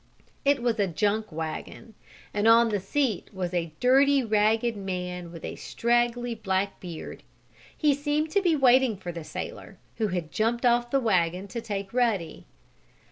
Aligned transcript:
It 0.43 0.63
was 0.63 0.79
a 0.79 0.87
junk 0.87 1.31
wagon, 1.31 1.93
and 2.33 2.47
on 2.47 2.69
the 2.69 2.79
seat 2.79 3.31
was 3.31 3.53
a 3.53 3.71
dirty, 3.79 4.23
ragged 4.23 4.75
man 4.75 5.31
with 5.31 5.45
a 5.45 5.55
straggly 5.57 6.33
black 6.33 6.79
beard. 6.79 7.21
He 7.77 7.93
seemed 7.93 8.31
to 8.31 8.41
be 8.41 8.55
waiting 8.55 8.97
for 8.97 9.11
the 9.11 9.23
sailor, 9.23 9.77
who 9.97 10.07
had 10.07 10.31
jumped 10.31 10.65
off 10.65 10.89
the 10.89 10.99
wagon 10.99 11.47
to 11.49 11.61
take 11.61 11.93
Ruddy. 11.93 12.47